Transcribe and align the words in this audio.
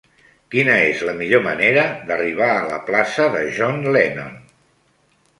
Quina 0.53 0.75
és 0.85 1.01
la 1.09 1.13
millor 1.17 1.43
manera 1.47 1.83
d'arribar 2.07 2.47
a 2.53 2.63
la 2.71 2.79
plaça 2.87 3.27
de 3.35 3.43
John 3.59 3.85
Lennon? 3.97 4.33